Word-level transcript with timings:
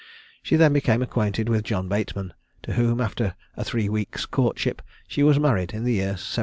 She 0.41 0.55
then 0.55 0.73
became 0.73 1.03
acquainted 1.03 1.47
with 1.47 1.63
John 1.63 1.87
Bateman, 1.87 2.33
to 2.63 2.73
whom 2.73 2.99
after 2.99 3.35
a 3.55 3.63
three 3.63 3.87
weeks' 3.87 4.25
courtship 4.25 4.81
she 5.07 5.21
was 5.21 5.39
married 5.39 5.73
in 5.75 5.83
the 5.83 5.93
year 5.93 6.17
1792. 6.17 6.39